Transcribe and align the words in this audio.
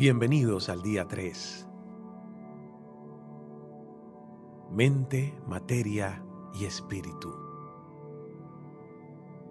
Bienvenidos 0.00 0.70
al 0.70 0.80
día 0.80 1.06
3. 1.06 1.68
Mente, 4.70 5.38
materia 5.46 6.24
y 6.54 6.64
espíritu. 6.64 7.30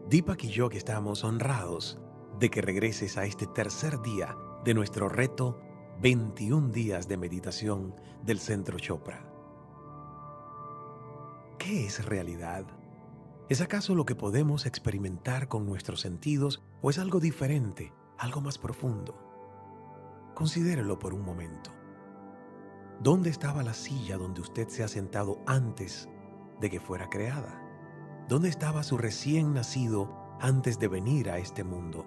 Deepak 0.09 0.46
y 0.46 0.50
yo 0.50 0.70
que 0.70 0.80
estamos 0.80 1.23
honrados 1.23 2.00
de 2.40 2.50
que 2.50 2.64
regreses 2.64 3.20
a 3.20 3.26
este 3.26 3.46
tercer 3.46 4.02
día 4.02 4.36
de 4.66 4.73
nuestro 4.73 5.08
reto 5.08 5.62
21 6.02 6.70
días 6.70 7.08
de 7.08 7.18
meditación 7.18 7.94
del 8.23 8.40
Centro 8.40 8.80
Chopra. 8.80 9.31
¿Qué 11.59 11.86
es 11.86 12.04
realidad? 12.04 12.66
¿Es 13.50 13.62
acaso 13.62 13.94
lo 13.94 14.08
que 14.08 14.16
podemos 14.16 14.66
experimentar 14.66 15.48
con 15.48 15.68
nuestros 15.68 16.02
sentidos 16.02 16.63
o 16.81 16.90
es 16.90 16.98
algo 16.98 17.20
diferente, 17.20 17.94
algo 18.18 18.41
más 18.41 18.58
profundo? 18.58 19.29
Considérelo 20.39 20.98
por 20.98 21.13
un 21.13 21.25
momento. 21.25 21.70
¿Dónde 23.02 23.29
estaba 23.29 23.61
la 23.61 23.73
silla 23.73 24.16
donde 24.16 24.39
usted 24.39 24.70
se 24.70 24.85
ha 24.85 24.88
sentado 24.88 25.43
antes 25.45 26.07
de 26.62 26.70
que 26.70 26.79
fuera 26.79 27.09
creada? 27.09 27.62
¿Dónde 28.29 28.48
estaba 28.48 28.84
su 28.84 28.98
recién 28.98 29.53
nacido 29.53 30.38
antes 30.39 30.79
de 30.79 30.88
venir 30.88 31.29
a 31.29 31.39
este 31.39 31.65
mundo? 31.65 32.05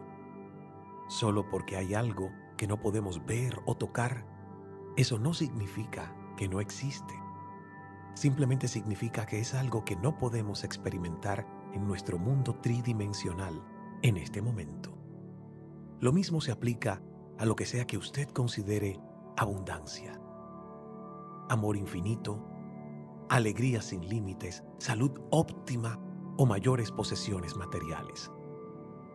Solo 1.11 1.51
porque 1.51 1.77
hay 1.77 1.93
algo 1.93 2.31
que 2.57 2.67
no 2.67 2.81
podemos 2.81 3.23
ver 3.27 3.61
o 3.67 3.77
tocar, 3.77 4.25
eso 4.97 5.19
no 5.19 5.35
significa 5.35 6.17
que 6.39 6.49
no 6.49 6.63
existe. 6.63 7.13
Simplemente 8.15 8.67
significa 8.67 9.27
que 9.27 9.41
es 9.41 9.53
algo 9.53 9.85
que 9.85 9.97
no 9.97 10.17
podemos 10.17 10.65
experimentar 10.65 11.47
en 11.75 11.87
nuestro 11.87 12.19
mundo 12.19 12.55
tridimensional 12.63 13.63
en 14.01 14.17
este 14.17 14.41
momento. 14.41 14.97
Lo 16.01 16.15
mismo 16.15 16.41
se 16.41 16.51
aplica 16.51 17.03
a 17.39 17.45
lo 17.45 17.57
que 17.57 17.67
sea 17.67 17.87
que 17.87 17.97
usted 17.97 18.29
considere 18.29 19.01
abundancia, 19.37 20.21
amor 21.49 21.77
infinito, 21.77 22.43
alegría 23.29 23.83
sin 23.83 24.09
límites, 24.09 24.65
salud 24.79 25.13
óptima 25.31 25.99
o 26.37 26.47
mayores 26.47 26.91
posesiones 26.91 27.57
materiales. 27.57 28.31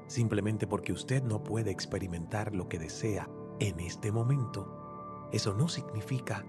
Simplemente 0.07 0.67
porque 0.67 0.93
usted 0.93 1.23
no 1.23 1.43
puede 1.43 1.71
experimentar 1.71 2.55
lo 2.55 2.67
que 2.69 2.79
desea 2.79 3.29
en 3.59 3.79
este 3.79 4.11
momento, 4.11 5.27
eso 5.31 5.53
no 5.53 5.67
significa 5.67 6.45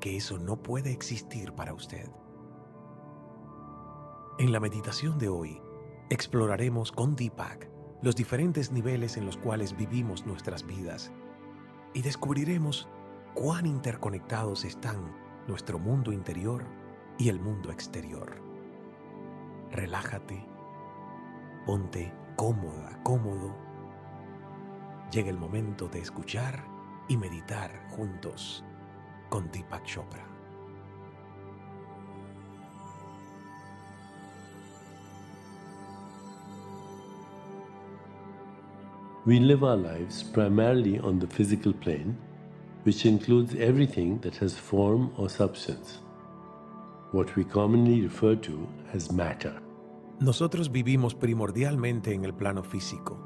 que 0.00 0.16
eso 0.16 0.38
no 0.38 0.62
puede 0.62 0.92
existir 0.92 1.52
para 1.54 1.74
usted. 1.74 2.10
En 4.38 4.52
la 4.52 4.60
meditación 4.60 5.18
de 5.18 5.28
hoy, 5.28 5.60
exploraremos 6.10 6.92
con 6.92 7.16
Deepak 7.16 7.70
los 8.00 8.14
diferentes 8.14 8.70
niveles 8.70 9.16
en 9.16 9.26
los 9.26 9.36
cuales 9.36 9.76
vivimos 9.76 10.24
nuestras 10.24 10.64
vidas 10.64 11.10
y 11.94 12.02
descubriremos 12.02 12.88
cuán 13.34 13.66
interconectados 13.66 14.64
están 14.64 15.16
nuestro 15.48 15.78
mundo 15.78 16.12
interior 16.12 16.64
y 17.18 17.28
el 17.28 17.40
mundo 17.40 17.72
exterior. 17.72 18.40
Relájate, 19.72 20.46
ponte 21.66 22.12
cómoda, 22.36 23.02
cómodo. 23.02 23.56
Llega 25.10 25.30
el 25.30 25.38
momento 25.38 25.88
de 25.88 26.00
escuchar 26.00 26.64
y 27.08 27.16
meditar 27.16 27.88
juntos 27.90 28.64
con 29.28 29.50
Deepak 29.50 29.84
Chopra. 29.84 30.37
We 39.28 39.40
live 39.40 39.62
our 39.62 39.76
lives 39.76 40.22
primarily 40.22 40.98
on 41.00 41.18
the 41.18 41.26
physical 41.26 41.74
plane, 41.74 42.16
which 42.84 43.04
includes 43.04 43.54
everything 43.56 44.18
that 44.22 44.34
has 44.36 44.54
form 44.54 45.12
or 45.18 45.28
substance, 45.28 45.98
what 47.12 47.36
we 47.36 47.44
commonly 47.44 48.00
refer 48.00 48.36
to 48.36 48.66
as 48.94 49.12
matter. 49.12 49.52
Nosotros 50.18 50.72
vivimos 50.72 51.14
primordialmente 51.14 52.14
en 52.14 52.24
el 52.24 52.32
plano 52.32 52.62
físico, 52.62 53.18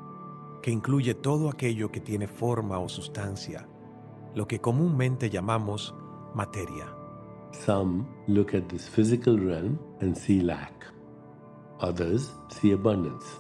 que 0.60 0.72
incluye 0.72 1.14
todo 1.14 1.48
aquello 1.48 1.92
que 1.92 2.00
tiene 2.00 2.26
forma 2.26 2.80
o 2.80 2.88
sustancia, 2.88 3.68
lo 4.34 4.48
que 4.48 4.60
comúnmente 4.60 5.30
llamamos 5.30 5.94
materia. 6.34 6.88
Some 7.64 8.08
look 8.26 8.56
at 8.56 8.68
this 8.68 8.88
physical 8.88 9.38
realm 9.38 9.78
and 10.00 10.16
see 10.16 10.40
lack. 10.40 10.84
Others 11.78 12.32
see 12.48 12.72
abundance. 12.72 13.38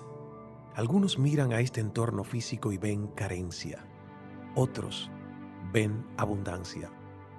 Algunos 0.74 1.18
miran 1.18 1.52
a 1.52 1.60
este 1.60 1.80
entorno 1.80 2.24
físico 2.24 2.72
y 2.72 2.78
ven 2.78 3.08
carencia. 3.08 3.84
Otros 4.54 5.10
ven 5.72 6.04
abundancia. 6.16 6.90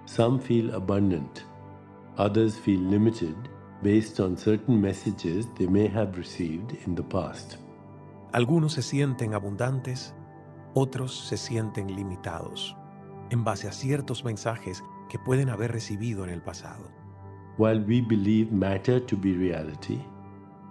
Some 0.06 0.40
feel 0.40 0.74
abundant. 0.76 1.42
Others 2.18 2.60
feel 2.60 2.80
limited 2.80 3.36
based 3.82 4.20
on 4.20 4.38
certain 4.38 4.80
messages 4.80 5.48
they 5.56 5.68
may 5.68 5.88
have 5.88 6.16
received 6.16 6.78
in 6.86 6.96
the 6.96 7.04
past. 7.04 7.58
Algunos 8.34 8.74
se 8.74 8.82
sienten 8.82 9.34
abundantes, 9.34 10.14
otros 10.74 11.28
se 11.28 11.38
sienten 11.38 11.96
limitados, 11.96 12.76
en 13.30 13.44
base 13.44 13.68
a 13.68 13.72
ciertos 13.72 14.24
mensajes 14.24 14.84
que 15.10 15.20
pueden 15.20 15.50
haber 15.50 15.72
recibido 15.72 16.24
en 16.24 16.30
el 16.30 16.42
pasado. 16.42 16.92
While 17.58 17.82
we 17.82 18.02
believe 18.02 18.52
matter 18.52 19.00
to 19.06 19.16
be 19.16 19.34
reality, 19.34 20.00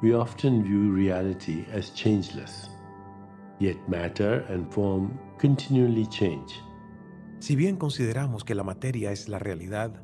we 0.03 0.15
often 0.15 0.63
view 0.65 0.93
reality 0.93 1.65
as 1.73 1.95
changeless. 1.95 2.69
Yet 3.61 3.77
matter 3.89 4.45
and 4.49 4.71
form 4.73 5.19
continually 5.39 6.07
change. 6.07 6.61
Si 7.39 7.57
bien 7.57 7.77
consideramos 7.77 8.45
que 8.45 8.55
la 8.55 8.65
materia 8.65 9.13
es 9.13 9.29
la 9.29 9.39
realidad, 9.39 10.03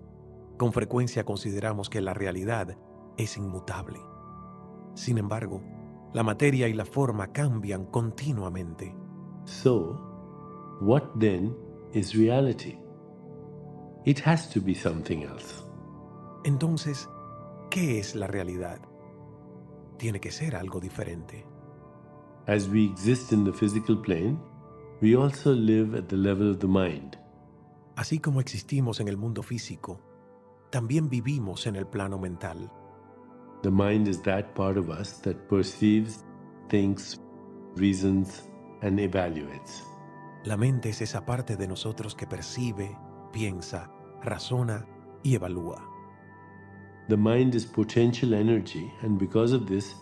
con 0.56 0.72
frecuencia 0.72 1.24
consideramos 1.24 1.90
que 1.90 2.00
la 2.00 2.14
realidad 2.14 2.76
es 3.16 3.36
inmutable. 3.36 3.98
Sin 4.94 5.18
embargo, 5.18 5.62
la 6.12 6.22
materia 6.22 6.68
y 6.68 6.72
la 6.72 6.84
forma 6.84 7.32
cambian 7.32 7.86
continuamente. 7.86 8.94
So, 9.44 9.98
what 10.80 11.02
then 11.18 11.54
is 11.92 12.14
reality? 12.14 12.78
It 14.04 14.20
has 14.24 14.48
to 14.50 14.60
be 14.60 14.74
something 14.74 15.22
else. 15.22 15.62
Entonces, 16.44 17.08
¿qué 17.70 17.98
es 17.98 18.14
la 18.14 18.26
realidad? 18.26 18.87
Tiene 19.98 20.20
que 20.20 20.30
ser 20.30 20.56
algo 20.56 20.80
diferente. 20.80 21.44
As 22.46 22.68
we 22.68 22.84
exist 22.84 23.32
in 23.32 23.44
the 23.44 23.52
physical 23.52 24.00
plane, 24.00 24.38
we 25.02 25.14
also 25.14 25.52
live 25.52 25.94
at 25.94 26.08
the 26.08 26.16
level 26.16 26.50
of 26.50 26.58
the 26.60 26.66
mind. 26.66 27.18
Así 27.96 28.20
como 28.20 28.40
existimos 28.40 29.00
en 29.00 29.08
el 29.08 29.16
mundo 29.16 29.42
físico, 29.42 30.00
también 30.70 31.08
vivimos 31.08 31.66
en 31.66 31.76
el 31.76 31.86
plano 31.86 32.18
mental. 32.18 32.70
The 33.62 33.70
mind 33.70 34.06
is 34.08 34.22
that 34.22 34.54
part 34.54 34.78
of 34.78 34.88
us 34.88 35.20
that 35.22 35.48
perceives, 35.48 36.24
thinks, 36.68 37.20
reasons, 37.74 38.48
and 38.82 39.00
evaluates. 39.00 39.82
La 40.44 40.56
mente 40.56 40.90
es 40.90 41.02
esa 41.02 41.26
parte 41.26 41.56
de 41.56 41.66
nosotros 41.66 42.14
que 42.14 42.26
percibe, 42.26 42.96
piensa, 43.32 43.90
razona 44.22 44.86
y 45.22 45.34
evalúa. 45.34 45.87
The 47.08 47.16
mind 47.16 47.54
is 47.54 47.64
potential 47.64 48.34
energy, 48.34 48.92
and 49.02 49.18
because 49.18 49.54
of 49.54 49.66
this, 49.66 49.94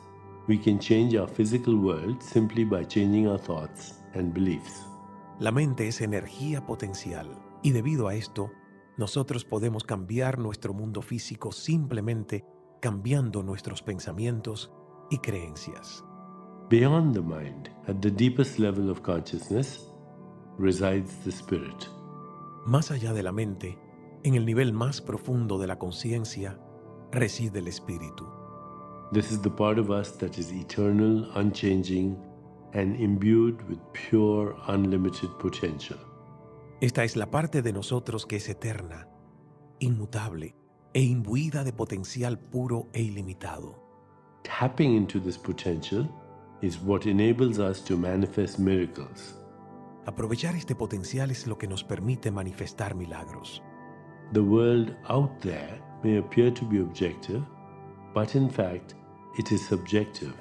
we 0.48 0.58
can 0.58 0.80
change 0.80 1.14
our 1.14 1.28
physical 1.28 1.76
world 1.76 2.20
simply 2.20 2.64
by 2.64 2.82
changing 2.82 3.28
our 3.28 3.38
thoughts 3.38 4.02
and 4.14 4.34
beliefs. 4.34 4.84
La 5.38 5.52
mente 5.52 5.86
es 5.86 6.00
energía 6.00 6.66
potencial, 6.66 7.28
y 7.62 7.70
debido 7.70 8.08
a 8.08 8.16
esto, 8.16 8.50
nosotros 8.96 9.44
podemos 9.44 9.84
cambiar 9.84 10.40
nuestro 10.40 10.74
mundo 10.74 11.00
físico 11.00 11.52
simplemente 11.52 12.44
cambiando 12.80 13.44
nuestros 13.44 13.82
pensamientos 13.82 14.72
y 15.08 15.18
creencias. 15.18 16.04
Beyond 16.70 17.14
the 17.14 17.22
mind, 17.22 17.68
at 17.86 18.00
the 18.00 18.10
deepest 18.10 18.58
level 18.58 18.90
of 18.90 19.02
consciousness, 19.02 19.92
resides 20.58 21.12
the 21.22 21.30
spirit. 21.30 21.86
Más 22.64 22.90
allá 22.90 23.12
de 23.12 23.22
la 23.22 23.30
mente, 23.30 23.78
en 24.24 24.34
el 24.34 24.44
nivel 24.44 24.72
más 24.72 25.00
profundo 25.00 25.58
de 25.58 25.68
la 25.68 25.78
conciencia, 25.78 26.58
reside 27.16 27.58
el 27.58 27.68
Espíritu. 27.68 28.26
This 29.12 29.30
is 29.30 29.40
the 29.40 29.50
part 29.50 29.78
of 29.78 29.90
us 29.90 30.16
that 30.18 30.38
is 30.38 30.52
eternal, 30.52 31.30
unchanging, 31.34 32.16
and 32.74 33.00
imbued 33.00 33.66
with 33.68 33.78
pure, 33.92 34.54
unlimited 34.68 35.30
potential. 35.38 35.98
Esta 36.80 37.04
es 37.04 37.16
la 37.16 37.30
parte 37.30 37.62
de 37.62 37.72
nosotros 37.72 38.26
que 38.26 38.36
es 38.36 38.48
eterna, 38.48 39.08
inmutable 39.78 40.54
e 40.92 41.02
imbuida 41.02 41.64
de 41.64 41.72
potencial 41.72 42.38
puro 42.38 42.88
e 42.92 43.02
ilimitado. 43.02 43.82
Tapping 44.42 44.94
into 44.94 45.18
this 45.18 45.38
potential 45.38 46.06
is 46.60 46.78
what 46.82 47.06
enables 47.06 47.58
us 47.58 47.82
to 47.84 47.96
manifest 47.96 48.58
miracles. 48.58 49.34
Aprovechar 50.04 50.54
este 50.54 50.74
potencial 50.74 51.30
es 51.30 51.46
lo 51.46 51.56
que 51.56 51.66
nos 51.66 51.82
permite 51.82 52.30
manifestar 52.30 52.94
milagros. 52.94 53.62
The 54.32 54.40
world 54.40 54.96
out 55.08 55.30
there 55.40 55.85
may 56.02 56.18
appear 56.18 56.50
to 56.52 56.64
be 56.64 56.78
objective, 56.78 57.42
but 58.14 58.34
in 58.34 58.48
fact, 58.48 58.94
it 59.38 59.52
is 59.52 59.66
subjective, 59.66 60.34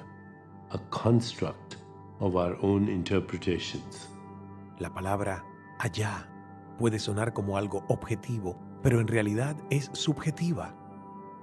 a 0.70 0.78
construct 0.90 1.76
of 2.20 2.36
our 2.36 2.56
own 2.62 2.88
interpretations. 2.88 4.08
La 4.78 4.92
palabra 4.92 5.44
allá 5.78 6.28
puede 6.78 6.98
sonar 6.98 7.32
como 7.32 7.56
algo 7.56 7.84
objetivo, 7.88 8.58
pero 8.82 9.00
en 9.00 9.08
realidad 9.08 9.56
es 9.70 9.90
subjetiva. 9.92 10.74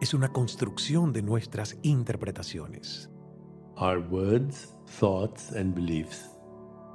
Es 0.02 0.14
una 0.14 0.30
construcción 0.30 1.14
de 1.14 1.22
nuestras 1.22 1.78
interpretaciones. 1.82 3.10
Our 3.78 4.00
words, 4.00 4.76
thoughts, 5.00 5.52
and 5.52 5.74
beliefs 5.74 6.30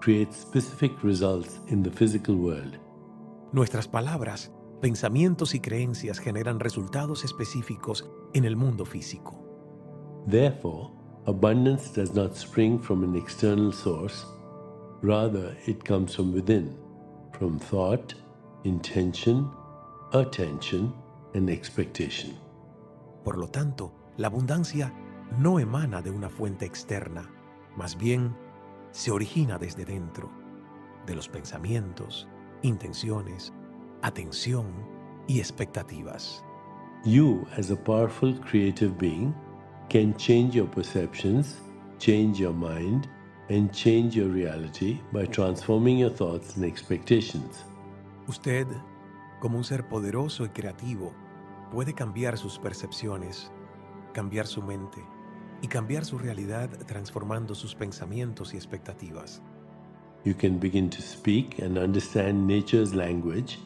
create 0.00 0.32
specific 0.32 0.92
results 1.02 1.60
in 1.68 1.82
the 1.82 1.90
physical 1.90 2.36
world. 2.36 2.78
Nuestras 3.52 3.88
palabras, 3.88 4.52
pensamientos 4.80 5.54
y 5.54 5.60
creencias 5.60 6.18
generan 6.18 6.60
resultados 6.60 7.24
específicos 7.24 8.08
en 8.34 8.44
el 8.44 8.56
mundo 8.56 8.84
físico. 8.84 9.44
Therefore, 10.26 10.90
abundance 11.26 11.90
does 11.94 12.14
not 12.14 12.36
spring 12.36 12.78
from 12.78 13.02
an 13.02 13.16
external 13.16 13.72
source, 13.72 14.26
rather, 15.02 15.56
it 15.66 15.82
comes 15.84 16.14
from 16.14 16.32
within, 16.32 16.76
from 17.32 17.58
thought, 17.58 18.14
intention, 18.64 19.48
attention, 20.12 20.92
and 21.34 21.48
expectation. 21.48 22.36
Por 23.24 23.38
lo 23.38 23.48
tanto, 23.48 23.92
la 24.16 24.28
abundancia 24.28 24.92
no 25.38 25.58
emana 25.58 26.02
de 26.02 26.10
una 26.10 26.28
fuente 26.28 26.64
externa, 26.64 27.30
más 27.76 27.96
bien 27.96 28.34
se 28.90 29.10
origina 29.10 29.58
desde 29.58 29.84
dentro, 29.84 30.30
de 31.06 31.14
los 31.14 31.28
pensamientos, 31.28 32.28
intenciones, 32.62 33.52
atención 34.02 34.66
y 35.26 35.40
expectativas. 35.40 36.42
You, 37.04 37.46
as 37.56 37.70
a 37.70 37.76
powerful 37.76 38.34
creative 38.40 38.98
being, 38.98 39.34
can 39.88 40.14
change 40.16 40.54
your 40.54 40.66
perceptions, 40.66 41.56
change 41.98 42.38
your 42.38 42.52
mind, 42.52 43.08
and 43.48 43.70
change 43.72 44.14
your 44.16 44.28
reality 44.28 45.00
by 45.12 45.26
transforming 45.26 45.98
your 45.98 46.10
thoughts 46.10 46.56
and 46.56 46.64
expectations. 46.64 47.64
Usted, 48.26 48.66
como 49.40 49.56
un 49.56 49.64
ser 49.64 49.88
poderoso 49.88 50.44
y 50.44 50.50
creativo, 50.50 51.14
puede 51.72 51.94
cambiar 51.94 52.36
sus 52.36 52.58
percepciones, 52.58 53.50
cambiar 54.12 54.46
su 54.46 54.62
mente 54.62 55.02
y 55.62 55.68
cambiar 55.68 56.04
su 56.04 56.18
realidad 56.18 56.68
transformando 56.86 57.54
sus 57.54 57.74
pensamientos 57.74 58.54
y 58.54 58.56
expectativas. 58.56 59.40
You 60.24 60.34
can 60.34 60.58
begin 60.58 60.90
to 60.90 61.00
speak 61.00 61.60
and 61.60 61.78
understand 61.78 62.46
nature's 62.46 62.94
language 62.94 63.58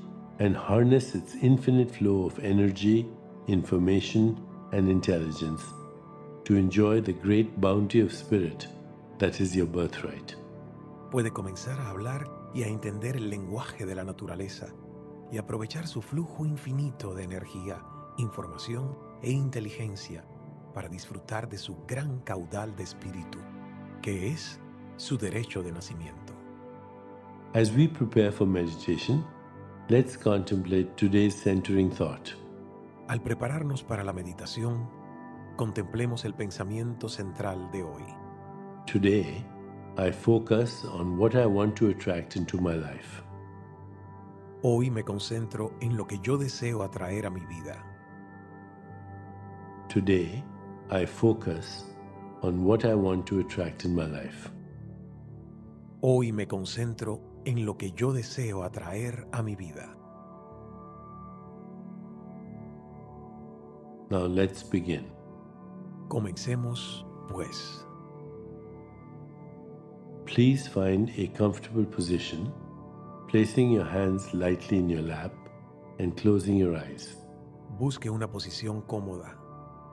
and 0.42 0.56
harness 0.56 1.14
its 1.14 1.36
infinite 1.40 1.88
flow 1.88 2.26
of 2.26 2.36
energy, 2.40 3.06
information, 3.46 4.36
and 4.72 4.88
intelligence 4.88 5.62
to 6.44 6.56
enjoy 6.56 7.00
the 7.00 7.12
great 7.12 7.60
bounty 7.60 8.00
of 8.00 8.12
spirit 8.12 8.66
that 9.18 9.40
is 9.40 9.54
your 9.54 9.66
birthright. 9.66 10.34
Puede 11.12 11.30
comenzar 11.30 11.78
a 11.78 11.90
hablar 11.90 12.28
y 12.52 12.64
a 12.64 12.66
entender 12.66 13.16
el 13.16 13.30
lenguaje 13.30 13.86
de 13.86 13.94
la 13.94 14.02
naturaleza 14.02 14.66
y 15.30 15.38
aprovechar 15.38 15.86
su 15.86 16.02
flujo 16.02 16.44
infinito 16.44 17.14
de 17.14 17.22
energía, 17.22 17.80
información 18.18 18.98
e 19.22 19.30
inteligencia 19.30 20.24
para 20.74 20.88
disfrutar 20.88 21.48
de 21.48 21.58
su 21.58 21.76
gran 21.86 22.18
caudal 22.20 22.74
de 22.74 22.82
espíritu, 22.82 23.38
que 24.02 24.32
es 24.32 24.58
su 24.96 25.16
derecho 25.16 25.62
de 25.62 25.70
nacimiento. 25.70 26.32
As 27.54 27.70
we 27.70 27.86
prepare 27.86 28.32
for 28.32 28.48
meditation, 28.48 29.24
let's 29.92 30.16
contemplate 30.16 30.96
today's 30.96 31.34
centering 31.34 31.90
thought. 31.90 32.32
Al 33.08 33.20
prepararnos 33.20 33.82
para 33.82 34.02
la 34.02 34.14
meditación, 34.14 34.88
contemplemos 35.56 36.24
el 36.24 36.32
pensamiento 36.32 37.10
central 37.10 37.70
de 37.70 37.82
hoy. 37.82 38.02
Today, 38.86 39.44
I 39.98 40.10
focus 40.10 40.82
on 40.86 41.18
what 41.18 41.34
I 41.34 41.44
want 41.44 41.76
to 41.76 41.90
attract 41.90 42.36
into 42.36 42.58
my 42.58 42.74
life. 42.74 43.22
Hoy 44.62 44.88
me 44.90 45.02
concentro 45.02 45.74
en 45.82 45.94
lo 45.94 46.06
que 46.06 46.18
yo 46.22 46.38
deseo 46.38 46.82
atraer 46.82 47.26
a 47.26 47.30
mi 47.30 47.44
vida. 47.44 47.84
Today, 49.90 50.42
I 50.90 51.04
focus 51.04 51.84
on 52.40 52.64
what 52.64 52.86
I 52.86 52.94
want 52.94 53.26
to 53.26 53.40
attract 53.40 53.84
in 53.84 53.94
my 53.94 54.06
life. 54.06 54.50
Hoy 56.00 56.32
me 56.32 56.46
concentro 56.46 57.31
en 57.44 57.64
lo 57.66 57.76
que 57.76 57.92
yo 57.92 58.12
deseo 58.12 58.62
atraer 58.62 59.26
a 59.32 59.42
mi 59.42 59.56
vida. 59.56 59.96
Now 64.10 64.26
let's 64.26 64.62
begin. 64.62 65.06
Comencemos, 66.08 67.06
pues. 67.28 67.86
Please 70.26 70.68
find 70.68 71.10
a 71.18 71.28
comfortable 71.36 71.86
position, 71.86 72.52
placing 73.28 73.72
your 73.72 73.84
hands 73.84 74.32
lightly 74.34 74.78
in 74.78 74.88
your 74.88 75.02
lap 75.02 75.32
and 75.98 76.14
closing 76.20 76.58
your 76.58 76.76
eyes. 76.76 77.16
Busque 77.78 78.10
una 78.10 78.30
posición 78.30 78.82
cómoda. 78.82 79.38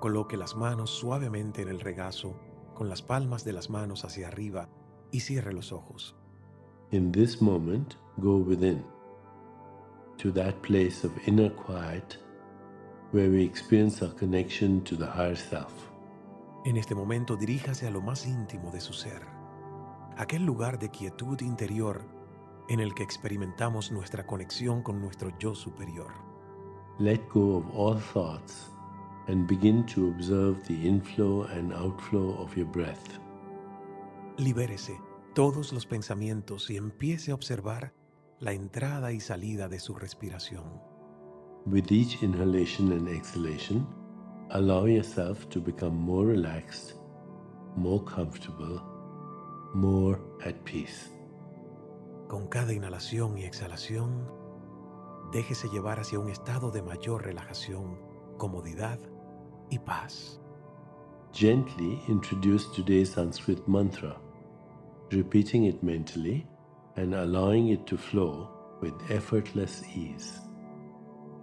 Coloque 0.02 0.36
las 0.36 0.56
manos 0.56 0.90
suavemente 0.90 1.62
en 1.62 1.69
el 1.69 1.80
regazo, 1.80 2.36
con 2.75 2.90
las 2.90 3.02
palmas 3.02 3.45
de 3.45 3.54
las 3.54 3.69
manos 3.69 4.04
hacia 4.04 4.28
arriba 4.28 4.69
y 5.12 5.22
cierre 5.22 5.54
los 5.54 5.72
ojos. 5.72 6.19
In 6.91 7.12
this 7.12 7.39
moment, 7.39 7.97
go 8.19 8.38
within 8.38 8.83
to 10.18 10.31
that 10.31 10.59
place 10.63 11.03
of 11.03 11.12
inner 11.27 11.50
quiet 11.51 12.18
where 13.12 13.30
we 13.30 13.44
experience 13.44 14.01
our 14.01 14.12
connection 14.15 14.83
to 14.86 14.95
the 14.95 15.06
higher 15.06 15.36
self. 15.36 15.71
En 16.65 16.77
este 16.77 16.95
momento 16.95 17.36
diríjase 17.36 17.86
a 17.86 17.91
lo 17.91 18.01
más 18.01 18.25
íntimo 18.25 18.71
de 18.71 18.81
su 18.81 18.94
ser, 18.94 19.21
aquel 20.18 20.44
lugar 20.44 20.80
de 20.80 20.89
quietud 20.89 21.39
interior 21.41 22.01
en 22.69 22.80
el 22.80 22.95
que 22.95 23.03
experimentamos 23.03 23.92
nuestra 23.92 24.25
conexión 24.25 24.81
con 24.81 25.00
nuestro 25.00 25.31
yo 25.38 25.53
superior. 25.53 26.12
Let 26.97 27.19
go 27.31 27.57
of 27.57 27.65
all 27.75 28.00
thoughts 28.00 28.71
and 29.27 29.47
begin 29.47 29.85
to 29.94 30.07
observe 30.07 30.57
the 30.68 30.88
inflow 30.88 31.44
and 31.44 31.71
outflow 31.71 32.35
of 32.42 32.57
your 32.57 32.68
breath. 32.68 33.19
Libérese 34.38 35.00
todos 35.34 35.74
los 35.74 35.86
pensamientos 35.86 36.70
y 36.70 36.78
empiece 36.78 37.31
a 37.31 37.36
observar 37.36 37.94
la 38.40 38.54
entrada 38.54 39.12
y 39.12 39.20
salida 39.20 39.68
de 39.68 39.80
su 39.80 39.96
respiración. 39.96 40.81
With 41.66 41.92
each 41.92 42.24
inhalation 42.24 42.92
and 42.94 43.08
exhalation, 43.08 43.86
allow 44.52 44.88
yourself 44.88 45.48
to 45.50 45.62
become 45.62 45.96
more 45.96 46.26
relaxed, 46.26 46.96
more 47.76 48.04
comfortable, 48.04 48.81
more 49.74 50.20
at 50.46 50.56
peace. 50.64 51.12
Con 52.28 52.48
cada 52.48 52.74
inhalación 52.74 53.38
y 53.38 53.44
exhalación, 53.44 54.28
déjese 55.31 55.68
llevar 55.69 56.00
hacia 56.00 56.19
un 56.19 56.30
estado 56.30 56.71
de 56.71 56.81
mayor 56.81 57.24
relajación, 57.26 58.00
comodidad 58.38 59.00
y 59.69 59.80
paz. 59.80 60.40
Gently 61.33 62.02
introduce 62.07 62.68
today's 62.76 63.12
Sanskrit 63.12 63.59
mantra, 63.68 64.19
repeating 65.11 65.66
it 65.66 65.81
mentally 65.81 66.45
and 66.95 67.13
allowing 67.13 67.69
it 67.69 67.85
to 67.85 67.97
flow 67.97 68.49
with 68.81 68.94
effortless 69.09 69.83
ease. 69.95 70.42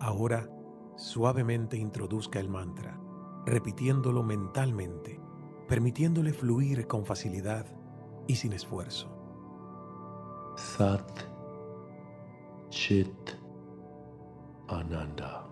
Ahora, 0.00 0.48
suavemente 0.96 1.76
introduzca 1.76 2.38
el 2.38 2.48
mantra, 2.48 2.98
repitiéndolo 3.46 4.22
mentalmente, 4.22 5.20
permitiéndole 5.68 6.32
fluir 6.32 6.86
con 6.86 7.04
facilidad 7.04 7.66
y 8.26 8.36
sin 8.36 8.52
esfuerzo. 8.52 9.08
Sat 10.56 11.20
Chit 12.70 13.36
Ananda. 14.68 15.46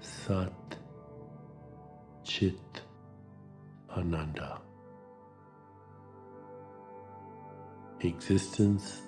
Sat 0.00 0.76
Chit 2.22 2.82
Ananda. 3.88 4.71
Existence, 8.04 9.02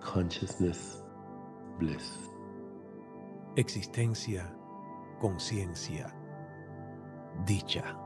consciousness, 0.00 1.02
bliss. 1.80 2.28
Existencia, 3.56 4.46
conciencia, 5.20 6.12
dicha. 7.44 7.96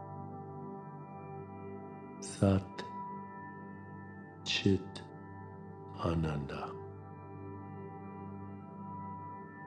Sat 2.21 2.85
Chit 4.45 5.03
Ananda. 6.03 6.71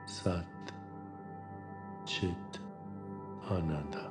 Sat 0.06 0.44
Chit 2.04 2.58
Ananda. 3.48 4.10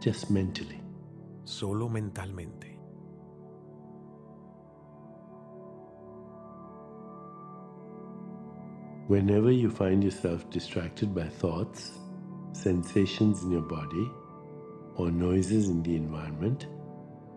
Just 0.00 0.30
mentally. 0.30 0.80
Solo 1.42 1.88
mentalmente. 1.88 2.75
Whenever 9.08 9.52
you 9.52 9.70
find 9.70 10.02
yourself 10.02 10.50
distracted 10.50 11.14
by 11.14 11.28
thoughts, 11.28 11.92
sensations 12.52 13.44
in 13.44 13.52
your 13.52 13.62
body, 13.62 14.10
or 14.96 15.12
noises 15.12 15.68
in 15.68 15.80
the 15.84 15.94
environment, 15.94 16.66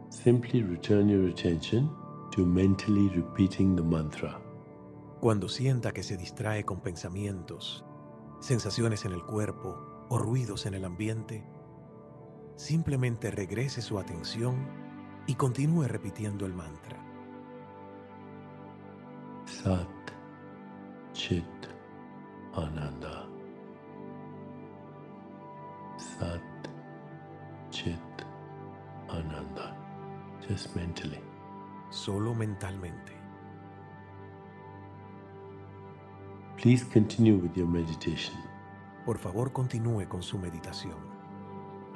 simply 0.10 0.64
return 0.64 1.08
your 1.08 1.28
attention 1.28 1.88
to 2.32 2.44
mentally 2.44 3.10
repeating 3.10 3.76
the 3.76 3.84
mantra. 3.84 4.42
Cuando 5.20 5.48
sienta 5.48 5.92
que 5.92 6.02
se 6.02 6.18
distrae 6.18 6.66
con 6.66 6.82
pensamientos, 6.82 7.86
sensaciones 8.40 9.06
en 9.06 9.12
el 9.12 9.24
cuerpo 9.24 9.78
o 10.10 10.18
ruidos 10.18 10.66
en 10.66 10.74
el 10.74 10.86
ambiente, 10.86 11.46
simplemente 12.56 13.30
regrese 13.30 13.84
su 13.84 14.00
atención 14.00 14.56
y 15.28 15.36
continúe 15.36 15.84
repitiendo 15.84 16.48
el 16.48 16.54
mantra. 16.56 17.06
Sat 19.46 19.99
Chit 21.20 21.68
Ananda. 22.56 23.28
Sat 25.98 26.42
Chit 27.70 28.24
Ananda. 29.10 29.76
Just 30.48 30.74
mentally. 30.78 31.20
Solo 31.90 32.34
mentalmente. 32.34 33.12
Please 36.56 36.86
continue 36.86 37.36
with 37.36 37.58
your 37.58 37.68
meditation. 37.68 38.38
Por 39.06 39.18
favor, 39.18 39.52
continúe 39.52 40.08
con 40.08 40.24
su 40.24 40.38
meditación. 40.38 40.96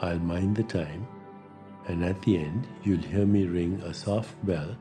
I'll 0.01 0.19
mind 0.19 0.57
the 0.57 0.63
time, 0.63 1.07
and 1.87 2.03
at 2.03 2.21
the 2.23 2.39
end, 2.39 2.67
you'll 2.83 3.07
hear 3.07 3.25
me 3.25 3.45
ring 3.45 3.81
a 3.85 3.93
soft 3.93 4.35
bell 4.45 4.75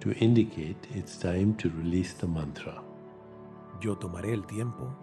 to 0.00 0.12
indicate 0.14 0.88
it's 0.92 1.16
time 1.16 1.54
to 1.58 1.70
release 1.70 2.14
the 2.14 2.26
mantra. 2.26 2.82
Yo 3.80 3.96
tomaré 3.98 4.32
el 4.32 4.46
tiempo 4.46 4.94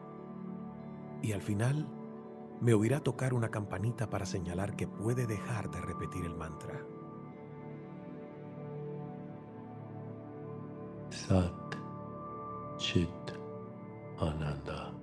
y 1.22 1.32
al 1.32 1.42
final 1.42 1.88
me 2.62 2.74
oirá 2.74 3.02
tocar 3.02 3.34
una 3.34 3.50
campanita 3.50 4.10
para 4.10 4.26
señalar 4.26 4.76
que 4.76 4.88
puede 4.88 5.28
dejar 5.28 5.70
de 5.70 5.82
repetir 5.82 6.26
el 6.26 6.36
mantra. 6.36 6.80
Sat 11.10 11.76
Chit 12.78 13.10
Ananda. 14.20 15.03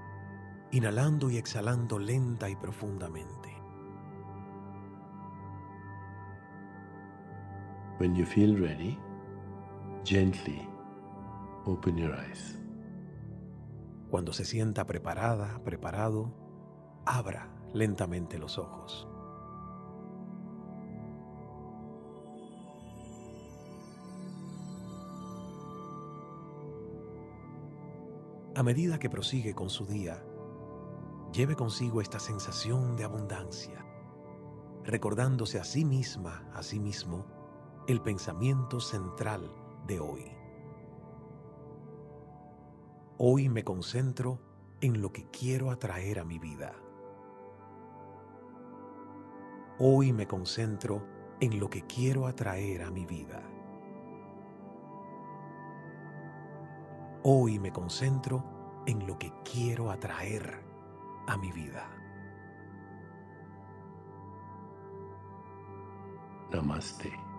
inhalando 0.71 1.29
y 1.29 1.37
exhalando 1.37 1.99
lenta 1.99 2.49
y 2.49 2.55
profundamente. 2.55 3.49
When 7.99 8.15
you 8.15 8.25
feel 8.25 8.57
ready, 8.57 8.97
gently 10.03 10.67
open 11.65 11.97
your 11.97 12.13
eyes. 12.13 12.57
Cuando 14.09 14.33
se 14.33 14.45
sienta 14.45 14.87
preparada, 14.87 15.61
preparado, 15.63 16.33
abra 17.05 17.49
lentamente 17.73 18.39
los 18.39 18.57
ojos. 18.57 19.07
A 28.53 28.63
medida 28.63 28.99
que 28.99 29.09
prosigue 29.09 29.55
con 29.55 29.69
su 29.69 29.85
día, 29.85 30.21
lleve 31.31 31.55
consigo 31.55 32.01
esta 32.01 32.19
sensación 32.19 32.97
de 32.97 33.05
abundancia, 33.05 33.85
recordándose 34.83 35.59
a 35.59 35.63
sí 35.63 35.85
misma, 35.85 36.45
a 36.53 36.61
sí 36.61 36.79
mismo, 36.79 37.25
el 37.87 38.01
pensamiento 38.01 38.79
central 38.79 39.49
de 39.87 39.99
hoy. 39.99 40.31
Hoy 43.17 43.49
me 43.49 43.63
concentro 43.63 44.39
en 44.81 45.01
lo 45.01 45.11
que 45.13 45.29
quiero 45.29 45.71
atraer 45.71 46.19
a 46.19 46.25
mi 46.25 46.37
vida. 46.37 46.73
Hoy 49.79 50.11
me 50.11 50.27
concentro 50.27 51.07
en 51.39 51.59
lo 51.59 51.69
que 51.69 51.85
quiero 51.85 52.27
atraer 52.27 52.83
a 52.83 52.91
mi 52.91 53.05
vida. 53.05 53.41
Hoy 57.23 57.59
me 57.59 57.71
concentro 57.71 58.83
en 58.85 59.05
lo 59.07 59.17
que 59.17 59.31
quiero 59.43 59.91
atraer 59.91 60.70
a 61.27 61.37
mi 61.37 61.51
vida. 61.51 61.87
Namaste. 66.51 67.30